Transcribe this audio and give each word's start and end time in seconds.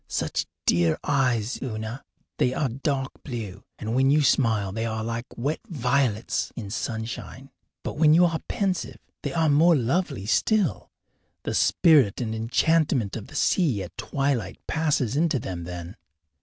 Such 0.07 0.47
dear 0.65 0.97
eyes, 1.03 1.59
Una! 1.61 2.03
They 2.39 2.55
are 2.55 2.69
dark 2.69 3.11
blue, 3.21 3.63
and 3.77 3.93
when 3.93 4.09
you 4.09 4.23
smile 4.23 4.71
they 4.71 4.87
are 4.87 5.03
like 5.03 5.27
wet 5.37 5.59
violets 5.69 6.51
in 6.55 6.71
sunshine. 6.71 7.51
But 7.83 7.97
when 7.99 8.15
you 8.15 8.25
are 8.25 8.39
pensive 8.47 8.97
they 9.21 9.31
are 9.31 9.47
more 9.47 9.75
lovely 9.75 10.25
still 10.25 10.89
the 11.43 11.53
spirit 11.53 12.19
and 12.19 12.33
enchantment 12.33 13.15
of 13.15 13.27
the 13.27 13.35
sea 13.35 13.83
at 13.83 13.95
twilight 13.95 14.57
passes 14.65 15.15
into 15.15 15.37
them 15.37 15.65
then. 15.65 15.95